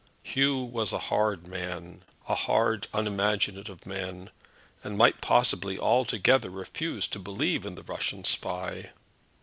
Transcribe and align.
Hugh 0.23 0.57
was 0.57 0.91
a 0.93 0.97
hard 1.13 1.45
man, 1.45 2.03
a 2.27 2.33
hard, 2.33 2.87
unimaginative 2.91 3.85
man, 3.85 4.31
and 4.83 4.97
might 4.97 5.21
possibly 5.21 5.77
altogether 5.77 6.49
refuse 6.49 7.07
to 7.09 7.19
believe 7.19 7.67
in 7.67 7.75
the 7.75 7.83
Russian 7.83 8.23
spy. 8.25 8.93